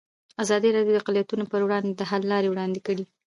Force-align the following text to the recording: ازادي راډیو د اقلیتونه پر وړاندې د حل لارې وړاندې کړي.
ازادي 0.43 0.69
راډیو 0.75 0.93
د 0.95 0.99
اقلیتونه 1.01 1.43
پر 1.51 1.61
وړاندې 1.65 1.93
د 1.95 2.01
حل 2.09 2.23
لارې 2.31 2.49
وړاندې 2.51 2.79
کړي. 2.87 3.05